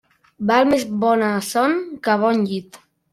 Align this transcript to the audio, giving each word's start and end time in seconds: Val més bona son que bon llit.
Val 0.51 0.63
més 0.69 0.85
bona 1.03 1.27
son 1.49 1.75
que 2.09 2.17
bon 2.25 2.41
llit. 2.47 2.81